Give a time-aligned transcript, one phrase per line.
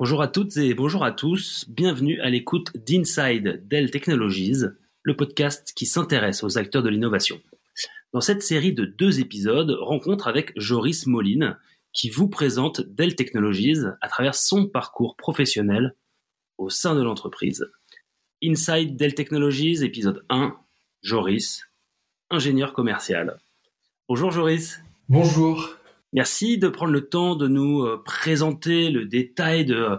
[0.00, 4.62] Bonjour à toutes et bonjour à tous, bienvenue à l'écoute d'Inside Dell Technologies,
[5.02, 7.38] le podcast qui s'intéresse aux acteurs de l'innovation.
[8.14, 11.58] Dans cette série de deux épisodes, rencontre avec Joris Moline,
[11.92, 15.94] qui vous présente Dell Technologies à travers son parcours professionnel
[16.56, 17.70] au sein de l'entreprise.
[18.42, 20.56] Inside Dell Technologies, épisode 1,
[21.02, 21.64] Joris,
[22.30, 23.38] ingénieur commercial.
[24.08, 24.80] Bonjour Joris.
[25.10, 25.76] Bonjour.
[26.12, 29.96] Merci de prendre le temps de nous euh, présenter le détail de euh,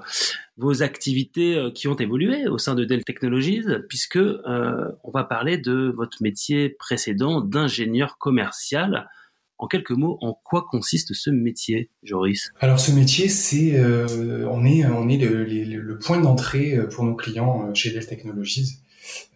[0.57, 5.57] vos activités euh, qui ont évolué au sein de Dell Technologies, puisque on va parler
[5.57, 9.09] de votre métier précédent d'ingénieur commercial.
[9.57, 12.51] En quelques mots, en quoi consiste ce métier, Joris?
[12.59, 17.91] Alors ce métier, c'est on est on est le, point d'entrée pour nos clients chez
[17.91, 18.79] Dell Technologies.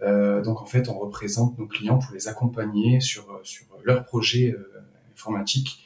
[0.01, 4.55] donc en fait, on représente nos clients pour les accompagner sur sur leurs projets
[5.13, 5.84] informatiques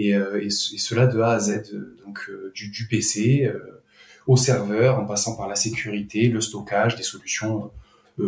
[0.00, 1.72] et, euh, et, cela de A à Z,
[2.04, 3.82] donc euh, du, du, PC euh,
[4.26, 7.70] au serveur, en passant par la sécurité, le stockage, des solutions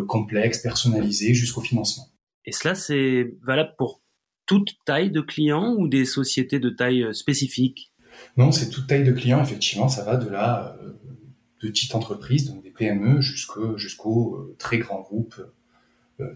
[0.08, 2.08] complexes, personnalisées, jusqu'au financement.
[2.46, 4.00] Et cela, c'est valable pour
[4.46, 7.92] toute taille de clients ou des sociétés de taille spécifique?
[8.36, 10.76] Non, c'est toute taille de clients, effectivement, ça va de la
[11.60, 15.34] petite entreprise, donc des PME, jusqu'au très grand groupe,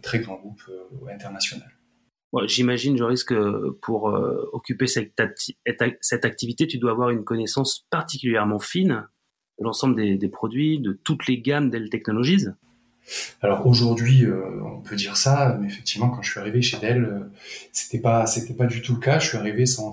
[0.02, 0.62] très grand groupe
[2.46, 9.06] J'imagine, Joris, que pour euh, occuper cette, activité, tu dois avoir une connaissance particulièrement fine
[9.58, 12.46] de l'ensemble des, produits, de toutes les gammes Dell Technologies.
[13.40, 17.04] Alors aujourd'hui, euh, on peut dire ça, mais effectivement, quand je suis arrivé chez Dell,
[17.04, 17.20] euh,
[17.72, 19.20] c'était pas c'était pas du tout le cas.
[19.20, 19.92] Je suis arrivé sans,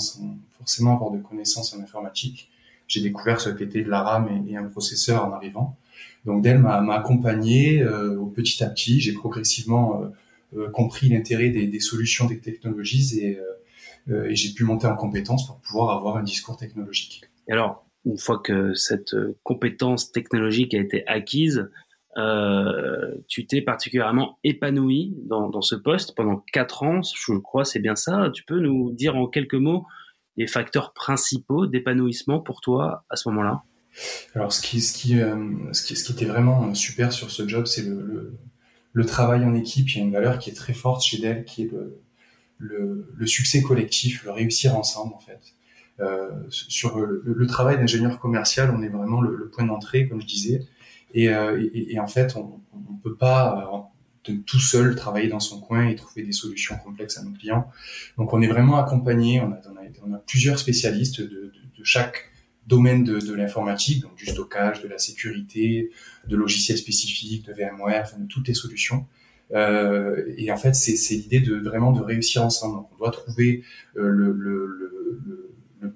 [0.57, 2.50] forcément avoir de connaissances en informatique.
[2.88, 5.78] J'ai découvert ce qu'était de la RAM et, un processeur en arrivant.
[6.25, 9.00] Donc Dell m'a accompagné au petit à petit.
[9.00, 10.07] J'ai progressivement euh,
[10.72, 13.44] compris l'intérêt des, solutions des technologies et, euh,
[14.09, 17.24] euh, et j'ai pu monter en compétence pour pouvoir avoir un discours technologique.
[17.50, 21.69] alors, une fois que cette compétence technologique a été acquise,
[22.18, 27.80] euh, tu t'es particulièrement épanoui dans, dans, ce poste pendant quatre ans, je crois, c'est
[27.80, 28.30] bien ça.
[28.34, 29.85] Tu peux nous dire en quelques mots
[30.35, 33.64] les facteurs principaux d'épanouissement pour toi à ce moment-là?
[34.35, 35.14] Alors, ce qui, ce, qui,
[35.72, 38.40] ce, qui, ce qui était vraiment super sur ce job, c'est le, le,
[38.93, 41.43] le travail en équipe, il y a une valeur qui est très forte chez Dell,
[41.45, 41.99] qui est le,
[42.59, 45.41] le, le succès collectif, le réussir ensemble en fait.
[45.99, 50.25] Euh, sur le, le travail d'ingénieur commercial, on est vraiment le, point d'entrée, comme je
[50.25, 50.65] disais,
[51.13, 53.85] et, euh, et, et en fait, on ne peut pas
[54.27, 57.67] euh, tout seul travailler dans son coin et trouver des solutions complexes à nos clients.
[58.17, 59.41] Donc, on est vraiment accompagné.
[59.41, 62.31] On a, on a, on a plusieurs spécialistes de, de, de chaque
[62.68, 65.91] domaine de, l'informatique, donc du stockage, de la sécurité,
[66.28, 69.06] de logiciels spécifiques, de VMware, de toutes les solutions.
[69.53, 72.78] Euh, et en fait, c'est l'idée de vraiment de réussir ensemble.
[72.78, 73.63] Donc, on doit trouver
[73.97, 74.90] euh, le,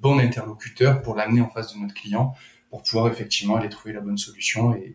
[0.01, 2.35] bon interlocuteur pour l'amener en face de notre client,
[2.69, 4.94] pour pouvoir effectivement aller trouver la bonne solution et,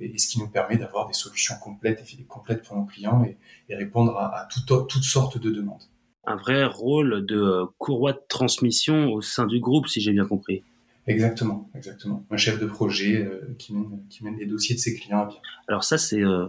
[0.00, 3.22] euh, ce qui nous permet d'avoir des solutions complètes et complètes pour nos clients
[3.68, 5.82] et, répondre à, toutes sortes de demandes.
[6.26, 10.64] Un vrai rôle de courroie de transmission au sein du groupe, si j'ai bien compris.
[11.08, 12.26] Exactement, exactement.
[12.30, 15.26] Un chef de projet euh, qui, mène, qui mène les dossiers de ses clients à
[15.26, 15.38] bien.
[15.66, 16.48] Alors ça, c'est euh,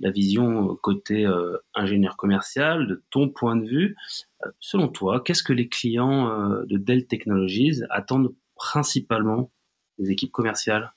[0.00, 3.94] la vision côté euh, ingénieur commercial, de ton point de vue.
[4.58, 6.28] selon toi, qu'est-ce que les clients
[6.66, 9.52] de Dell Technologies attendent principalement
[9.98, 10.92] des équipes commerciales?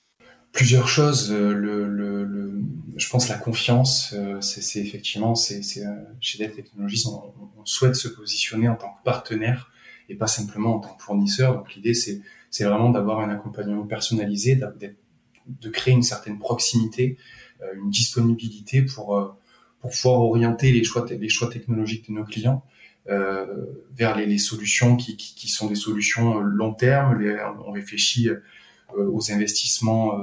[0.52, 1.32] Plusieurs choses.
[1.32, 2.62] Le, le, le,
[2.98, 5.62] je pense la confiance, c'est effectivement, c'est
[6.20, 9.72] chez Dell Technologies, on, on souhaite se positionner en tant que partenaire
[10.10, 11.56] et pas simplement en tant que fournisseur.
[11.56, 14.60] Donc l'idée, c'est c'est vraiment d'avoir un accompagnement personnalisé,
[15.48, 17.18] de créer une certaine proximité,
[17.62, 19.28] euh, une disponibilité pour euh,
[19.82, 22.66] pour pouvoir orienter les choix les choix technologiques de nos clients
[23.10, 23.66] euh,
[23.96, 27.18] vers les, solutions qui, sont des solutions long terme.
[27.66, 28.30] On réfléchit
[28.94, 30.20] aux investissements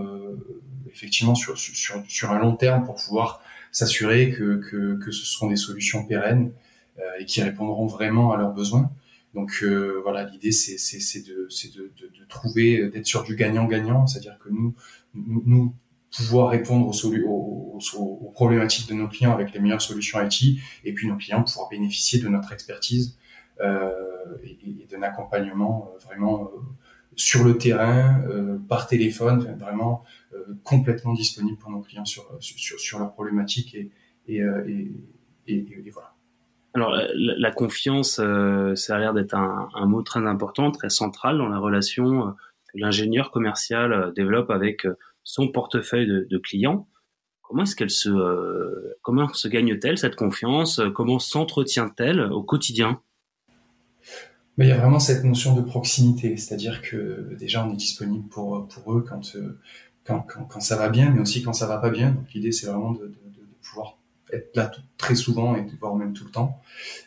[0.92, 3.40] effectivement sur, un long terme pour pouvoir
[3.72, 6.52] s'assurer que, ce seront des solutions pérennes
[7.18, 8.90] et qui répondront vraiment à leurs besoins.
[9.36, 14.38] Donc euh, voilà, l'idée c'est de, de, de, trouver, euh, d'être sur du gagnant-gagnant, c'est-à-dire
[14.38, 14.74] que nous,
[15.14, 15.74] nous,
[16.16, 20.94] pouvoir répondre aux, aux, aux, problématiques de nos clients avec les meilleures solutions IT, et
[20.94, 23.18] puis nos clients pouvoir bénéficier de notre expertise
[23.60, 23.92] euh,
[24.42, 26.50] et, et d'un accompagnement vraiment
[27.14, 28.22] sur le terrain,
[28.68, 30.04] par téléphone, vraiment
[30.64, 33.90] complètement disponible pour nos clients sur, sur, leurs problématiques et,
[34.28, 36.15] et, voilà.
[36.76, 38.20] Alors la, confiance,
[38.74, 42.34] ça a l'air d'être un, mot très important, très central dans la relation
[42.68, 44.86] que l'ingénieur commercial développe avec
[45.26, 46.88] son portefeuille de, clients.
[47.42, 50.80] Comment se, euh, gagne-t-elle cette confiance?
[50.94, 53.00] Comment s'entretient-elle au quotidien?
[54.58, 58.68] Il y a vraiment cette notion de proximité, c'est-à-dire que déjà on est disponible pour
[58.88, 59.58] eux quand euh,
[60.60, 62.12] ça va bien, mais aussi quand ça va pas bien.
[62.12, 63.12] Donc l'idée c'est vraiment de,
[64.32, 66.60] être là tout, très souvent et voire même tout le temps.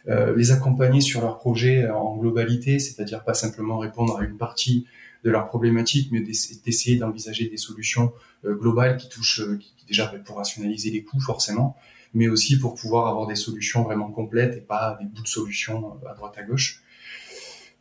[0.08, 4.86] Euh, les accompagner sur leur projet en globalité, c'est-à-dire pas simplement répondre à une partie
[5.24, 8.14] de leurs problématiques, mais d'essayer d'envisager des solutions
[8.46, 11.76] euh, globales qui touchent, euh, qui, déjà pour rationaliser les coûts forcément,
[12.14, 15.98] mais aussi pour pouvoir avoir des solutions vraiment complètes et pas des bouts de solutions
[16.04, 16.84] euh, à droite à gauche.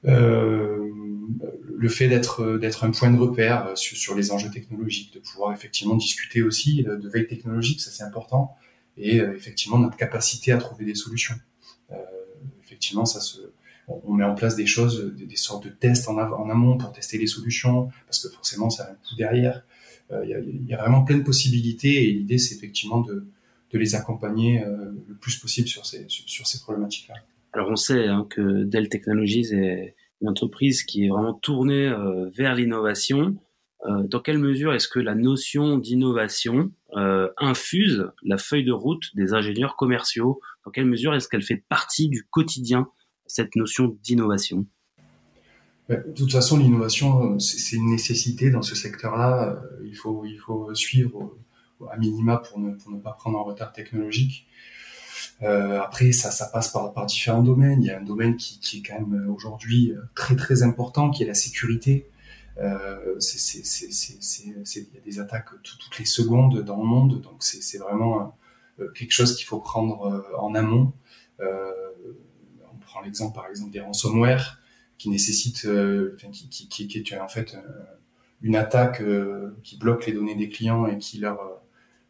[0.05, 0.91] Euh,
[1.77, 5.53] le fait d'être d'être un point de repère sur, sur, les enjeux technologiques, de pouvoir
[5.53, 8.57] effectivement discuter aussi de veille technologique, ça c'est important,
[8.99, 11.35] et effectivement notre capacité à trouver des solutions.
[11.93, 11.97] Euh,
[12.63, 13.21] effectivement, ça
[13.89, 17.27] on met en place des choses, des, sortes de tests en, amont pour tester les
[17.27, 19.63] solutions, parce que forcément, ça a un coût derrière.
[20.11, 23.27] Euh, il y, a, vraiment plein de possibilités et l'idée, c'est effectivement de,
[23.73, 27.15] les accompagner euh, le plus possible sur ces, sur, ces problématiques-là.
[27.53, 32.31] Alors, on sait hein, que Dell Technologies est une entreprise qui est vraiment tournée euh,
[32.31, 33.37] vers l'innovation.
[33.87, 36.73] Dans quelle mesure est-ce que la notion d'innovation
[37.37, 40.41] infuse la feuille de route des ingénieurs commerciaux?
[40.65, 42.89] Dans quelle mesure est-ce qu'elle fait partie du quotidien
[43.27, 44.67] cette notion d'innovation?
[45.89, 49.49] De toute façon, l'innovation, c'est une nécessité dans ce secteur-là.
[49.49, 51.35] Euh, il faut, il faut suivre
[51.91, 54.47] à minima pour ne, pas prendre un retard technologique.
[55.43, 57.83] Euh, après, ça, passe par, différents domaines.
[57.83, 61.11] Il y a un domaine qui, est quand même euh, aujourd'hui euh, très très important,
[61.11, 62.11] qui est la sécurité.
[62.59, 68.37] Euh, il y a des attaques toutes les secondes dans le monde, donc c'est vraiment
[68.95, 70.93] quelque chose qu'il faut prendre en amont.
[71.41, 71.73] Euh,
[73.03, 74.61] l'exemple par exemple des ransomware
[74.97, 77.61] qui nécessitent, euh, qui, qui, qui, qui, est en fait euh,
[78.43, 81.39] une attaque euh, qui bloque les données des clients et qui leur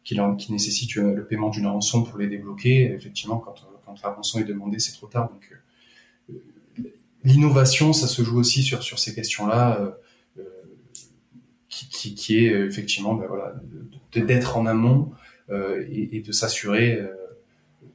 [0.03, 2.93] qui, leur, qui nécessite le paiement d'une rançon pour les débloquer.
[2.93, 5.29] Effectivement, quand, quand la rançon est demandée, c'est trop tard.
[5.29, 6.89] Donc,
[7.23, 9.93] l'innovation, ça se joue aussi sur sur ces questions-là,
[11.69, 13.53] qui, qui, qui, est effectivement, ben voilà,
[14.11, 15.11] d'être en amont
[15.51, 16.99] et, et, de s'assurer,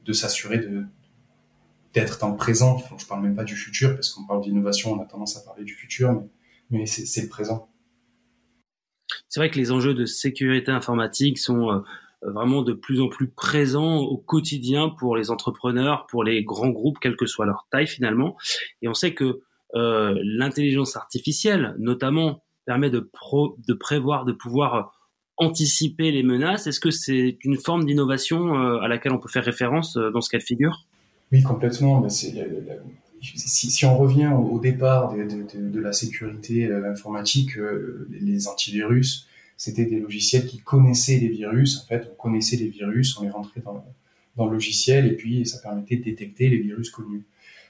[0.05, 0.83] de s'assurer de,
[1.95, 2.83] d'être dans le présent.
[2.97, 5.63] je parle même pas du futur, parce qu'on parle d'innovation, on a tendance à parler
[5.63, 6.27] du futur, mais,
[6.69, 7.69] mais c'est le présent.
[9.29, 11.79] C'est vrai que les enjeux de sécurité informatique sont euh,
[12.21, 16.99] vraiment de plus en plus présents au quotidien pour les entrepreneurs, pour les grands groupes,
[16.99, 18.35] quelle que soit leur taille finalement.
[18.81, 19.41] Et on sait que
[19.75, 24.93] euh, l'intelligence artificielle, notamment, permet de, pro, de prévoir, de pouvoir
[25.37, 26.67] anticiper les menaces.
[26.67, 30.29] Est-ce que c'est une forme d'innovation euh, à laquelle on peut faire référence dans ce
[30.29, 30.85] cas de figure?
[31.31, 32.07] Oui, complètement.
[32.09, 32.33] si,
[33.21, 39.27] si, on revient au, départ de, de, la sécurité euh, informatique, euh, les antivirus,
[39.57, 41.81] c'était des logiciels qui connaissaient les virus.
[41.83, 43.83] En fait, on connaissait les virus, on les rentrait dans,
[44.35, 47.23] dans le logiciel et puis ça permettait de détecter les virus connus.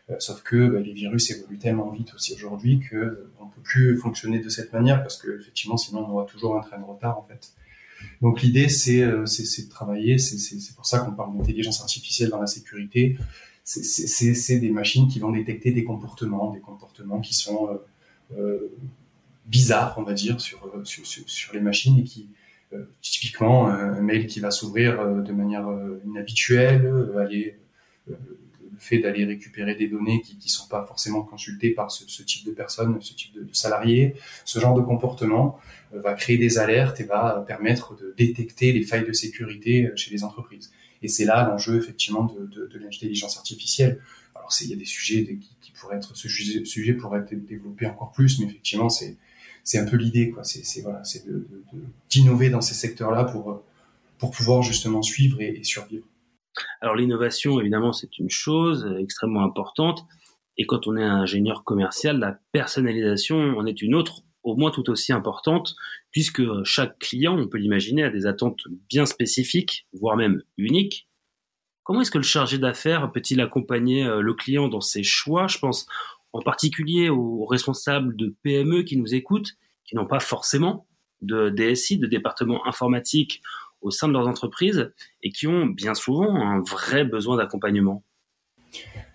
[0.10, 3.98] Euh, sauf que bah, les virus évoluent tellement vite aussi aujourd'hui que on peut plus
[3.98, 7.18] fonctionner de cette manière parce que effectivement, sinon on aura toujours un train de retard
[7.18, 7.54] en fait.
[8.22, 10.18] Donc l'idée, c'est de travailler.
[10.18, 13.18] C'est pour ça qu'on parle d'intelligence artificielle dans la sécurité
[13.66, 18.72] c'est des machines qui vont détecter des comportements, des comportements qui sont euh, euh
[19.48, 20.84] bizarres, on va dire, sur, euh,
[21.54, 22.30] les machines et qui,
[22.74, 25.68] euh, typiquement, un mail qui va s'ouvrir de manière
[26.04, 27.56] inhabituelle, aller,
[28.76, 32.46] le fait d'aller récupérer des données qui ne sont pas forcément consultées par ce, type
[32.46, 35.60] de personnes, ce type de, salariés, ce genre de comportement
[35.94, 40.24] va créer des alertes et va permettre de détecter les failles de sécurité chez les
[40.24, 40.72] entreprises.
[41.02, 44.02] Et c'est là l'enjeu effectivement de, l'intelligence artificielle.
[44.36, 45.24] Alors il y a des sujets
[45.62, 49.18] qui, pourraient être ce être encore plus, mais effectivement c'est
[49.64, 50.44] c'est un peu l'idée quoi.
[50.44, 51.26] C'est voilà, c'est
[52.10, 53.64] d'innover dans ces secteurs-là pour
[54.18, 56.06] pour pouvoir justement suivre et survivre.
[56.82, 60.06] Alors l'innovation évidemment c'est une chose extrêmement importante.
[60.58, 64.90] Et quand on est ingénieur commercial, la personnalisation en est une autre au moins tout
[64.90, 65.76] aussi importante,
[66.12, 71.10] puisque chaque client, on peut l'imaginer, a des attentes bien spécifiques, voire même uniques.
[71.84, 75.48] Comment est-ce que le chargé d'affaires peut-il accompagner euh, le client dans ses choix?
[75.48, 75.88] Je pense
[76.32, 80.88] en particulier aux responsables de PME qui nous écoutent, qui n'ont pas forcément
[81.22, 83.42] de DSI, de département informatique
[83.86, 88.04] au sein de leurs entreprises, et qui ont bien souvent un vrai besoin d'accompagnement.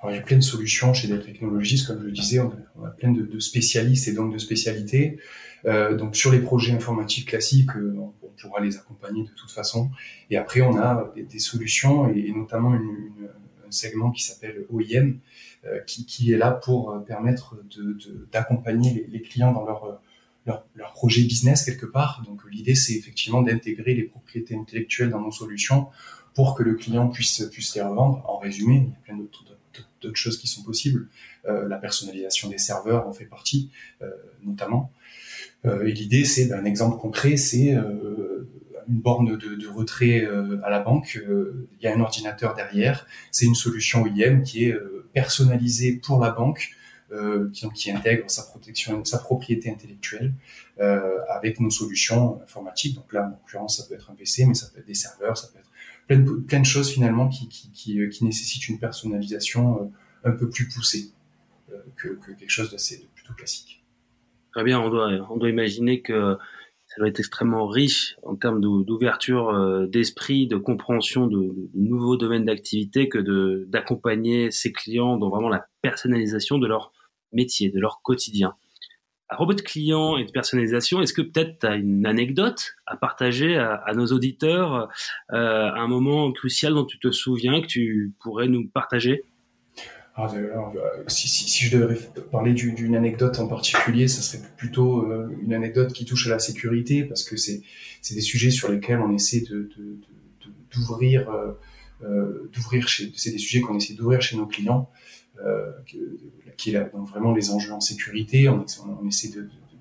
[0.01, 2.85] Alors, il y a plein de solutions chez Dell Technologies, comme je le disais, on
[2.85, 5.19] a, plein de, spécialistes et donc de spécialités.
[5.67, 9.91] Euh, donc sur les projets informatiques classiques, euh, on, pourra les accompagner de toute façon.
[10.31, 15.19] Et après, on a des, solutions et, notamment un segment qui s'appelle OIM,
[15.67, 17.57] euh, qui, est là pour permettre
[18.33, 20.01] d'accompagner les, clients dans leur,
[20.75, 22.23] leur, projet business quelque part.
[22.27, 25.89] Donc l'idée, c'est effectivement d'intégrer les propriétés intellectuelles dans nos solutions
[26.35, 28.23] pour que le client puisse, puisse les revendre.
[28.29, 29.17] En résumé, il y a plein
[30.03, 31.09] d'autres choses qui sont possibles.
[31.49, 33.71] Euh, la personnalisation des serveurs en fait partie,
[34.03, 34.11] euh,
[34.45, 34.93] notamment.
[35.65, 40.27] Euh, et l'idée, c'est un exemple concret, c'est une borne de, de retrait
[40.63, 41.19] à la banque.
[41.25, 43.07] Il y a un ordinateur derrière.
[43.31, 44.75] C'est une solution IM qui est
[45.13, 46.71] personnalisée pour la banque.
[47.53, 50.33] Qui, qui, intègre sa protection, sa propriété intellectuelle
[50.81, 52.95] euh, avec nos solutions informatiques.
[52.95, 55.37] Donc là, en l'occurrence, ça peut être un PC, mais ça peut être des serveurs,
[55.37, 55.71] ça peut être
[56.47, 60.69] plein de, choses finalement qui, qui, qui, euh, nécessitent une personnalisation euh, un peu plus
[60.69, 61.13] poussée
[61.73, 63.85] euh, que, que, quelque chose d'assez plutôt classique.
[64.53, 66.37] Très bien, on doit, on doit imaginer que
[66.87, 72.47] ça doit être extrêmement riche en termes d'ouverture d'esprit, de compréhension de, de nouveaux domaines
[72.47, 76.91] d'activité que d'accompagner ses clients dans vraiment la personnalisation de leur
[77.33, 78.55] métier, de leur quotidien.
[79.29, 82.97] À propos de clients et de personnalisation, est-ce que peut-être tu as une anecdote à
[82.97, 84.89] partager à, nos auditeurs,
[85.33, 89.25] euh, un moment crucial dont tu te souviens, que tu pourrais nous partager?
[90.23, 90.51] Ah, euh,
[91.07, 91.97] si, si, je devrais
[92.31, 96.39] parler d'une anecdote en particulier, ça serait plutôt euh, une anecdote qui touche à la
[96.39, 97.63] sécurité, parce que c'est
[98.11, 99.45] des sujets sur lesquels on essaie
[100.73, 102.51] d'ouvrir, euh,
[103.17, 104.91] c'est des sujets qu'on essaie d'ouvrir chez nos clients.
[105.47, 105.73] Euh,
[106.57, 108.51] qui est vraiment les enjeux en sécurité.
[108.51, 108.67] On,
[109.09, 109.31] essaie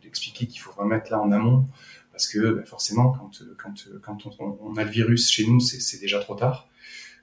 [0.01, 1.65] d'expliquer qu'il faut vraiment être là en amont
[2.13, 3.13] parce que bah, forcément,
[3.57, 6.69] quand, on, a le virus chez nous, c'est déjà trop tard.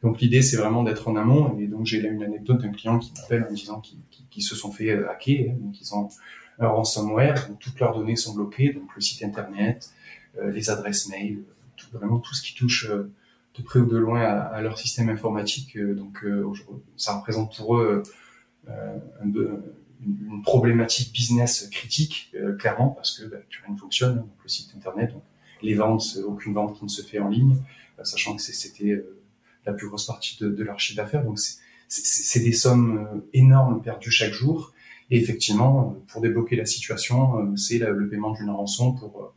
[0.03, 1.59] Donc l'idée, c'est vraiment d'être en amont.
[1.59, 3.81] Et donc j'ai là une anecdote d'un client qui m'appelle en disant
[4.29, 6.11] qu'ils se sont fait euh, hacker, donc ils ont
[6.59, 9.91] un ransomware, donc toutes leurs données sont bloquées, donc le site internet,
[10.39, 11.43] euh, les adresses mail,
[11.93, 15.79] vraiment tout ce qui touche de près ou de loin à, leur système informatique.
[15.79, 16.23] donc
[16.99, 18.03] ça représente pour eux
[18.69, 24.49] euh, une, problématique business critique, euh, clairement, parce que bah, rien ne fonctionne, donc le
[24.49, 25.23] site internet, donc
[25.63, 27.57] les ventes, aucune vente qui ne se fait en ligne,
[27.99, 29.03] euh, sachant que c'était
[29.65, 31.25] la plus grosse partie de, de leur chiffre d'affaires.
[31.25, 31.39] Donc
[31.89, 34.73] c'est des sommes énormes perdues chaque jour.
[35.11, 39.33] Et effectivement, pour débloquer la situation, c'est le paiement d'une rançon pour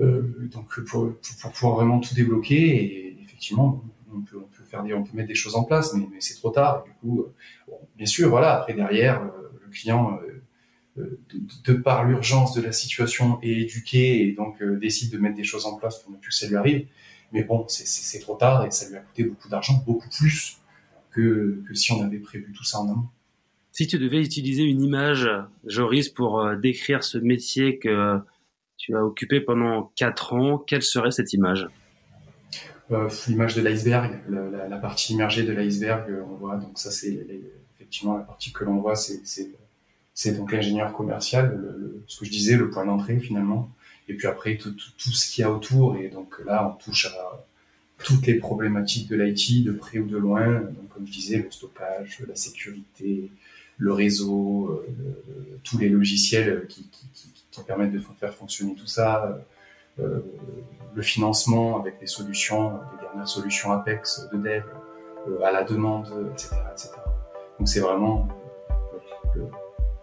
[0.00, 2.56] euh, donc pour, pour, pouvoir vraiment tout débloquer.
[2.56, 3.82] Et effectivement,
[4.12, 6.84] on peut, faire on peut mettre des choses en place, mais, c'est trop tard.
[7.04, 7.34] euh,
[7.96, 8.60] bien sûr, voilà.
[8.60, 10.18] Après derrière, euh, le client,
[10.98, 11.18] euh,
[11.64, 15.66] de, par l'urgence de la situation, est éduqué et donc décide de mettre des choses
[15.66, 16.86] en place pour ne plus que ça lui arrive.
[17.32, 20.58] Mais bon, c'est trop tard et ça lui a coûté beaucoup d'argent, beaucoup plus
[21.10, 23.08] que, si on avait prévu tout ça en amont.
[23.72, 25.28] Si tu devais utiliser une image,
[25.66, 28.18] Joris, pour décrire ce métier que
[28.78, 31.68] tu as occupé pendant quatre ans, quelle serait cette image?
[33.26, 36.56] L'image de l'iceberg, la, partie immergée de l'iceberg, euh, on voit.
[36.56, 37.26] Donc ça, c'est
[37.76, 41.60] effectivement la partie que l'on voit, c'est donc l'ingénieur commercial,
[42.06, 43.70] ce que je disais, le point d'entrée finalement.
[44.08, 45.96] Et puis après tout, tout, tout ce qu'il y a autour.
[45.96, 47.46] Et donc là, on touche à
[48.04, 50.60] toutes les problématiques de l'IT, de près ou de loin.
[50.60, 53.30] Donc comme je disais, le stockage, la sécurité,
[53.78, 58.86] le réseau, euh, tous les logiciels qui, qui, qui, qui, permettent de faire fonctionner tout
[58.86, 59.42] ça.
[60.00, 60.20] Euh,
[60.94, 64.62] le financement avec des solutions, des dernières solutions Apex de dev
[65.28, 66.56] euh, à la demande, etc.
[66.72, 66.90] etc.
[67.58, 68.28] Donc c'est vraiment
[69.36, 69.40] euh,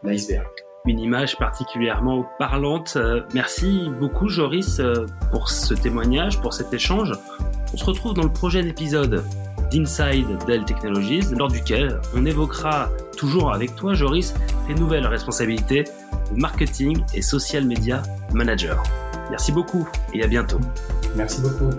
[0.03, 0.47] l'iceberg.
[0.85, 2.97] Une image particulièrement parlante.
[3.33, 4.81] Merci beaucoup Joris
[5.31, 7.13] pour ce témoignage, pour cet échange.
[7.73, 9.23] On se retrouve dans le prochain épisode
[9.71, 14.33] d'Inside Dell Technologies, lors duquel on évoquera toujours avec toi Joris
[14.67, 18.83] tes nouvelles responsabilités de marketing et social media manager.
[19.33, 20.59] Merci beaucoup et à bientôt.
[21.15, 21.71] Merci beaucoup.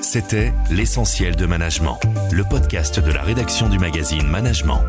[0.00, 1.98] C'était L'essentiel de management,
[2.30, 4.82] le podcast de la rédaction du magazine Management.